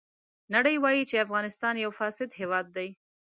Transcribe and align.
نړۍ 0.55 0.75
وایي 0.79 1.03
چې 1.09 1.23
افغانستان 1.25 1.73
یو 1.83 1.91
فاسد 1.99 2.29
هېواد 2.39 2.65
دی. 2.75 2.89